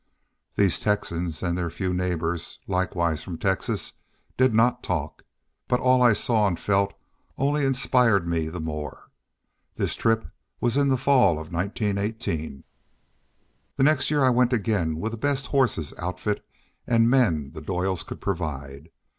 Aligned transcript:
These 0.55 0.79
Texans 0.79 1.43
and 1.43 1.55
their 1.55 1.69
few 1.69 1.93
neighbors, 1.93 2.57
likewise 2.65 3.21
from 3.21 3.37
Texas, 3.37 3.93
did 4.35 4.51
not 4.51 4.81
talk. 4.81 5.23
But 5.67 5.79
all 5.79 6.01
I 6.01 6.13
saw 6.13 6.47
and 6.47 6.59
felt 6.59 6.95
only 7.37 7.63
inspired 7.63 8.27
me 8.27 8.47
the 8.47 8.59
more. 8.59 9.11
This 9.75 9.93
trip 9.93 10.25
was 10.59 10.75
in 10.75 10.87
the 10.87 10.97
fall 10.97 11.33
of 11.33 11.53
1918. 11.53 12.63
The 13.77 13.83
next 13.83 14.09
year 14.09 14.23
I 14.23 14.31
went 14.31 14.53
again 14.53 14.99
with 14.99 15.11
the 15.11 15.19
best 15.19 15.45
horses, 15.45 15.93
outfit, 15.99 16.43
and 16.87 17.07
men 17.07 17.51
the 17.53 17.61
Doyles 17.61 18.01
could 18.01 18.21
provide. 18.21 18.89